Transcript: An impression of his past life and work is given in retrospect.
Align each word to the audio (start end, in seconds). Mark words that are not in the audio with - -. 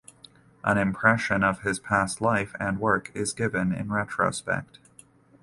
An 0.63 0.79
impression 0.79 1.43
of 1.43 1.59
his 1.61 1.77
past 1.79 2.21
life 2.21 2.55
and 2.59 2.79
work 2.79 3.11
is 3.13 3.33
given 3.33 3.71
in 3.71 3.91
retrospect. 3.91 4.79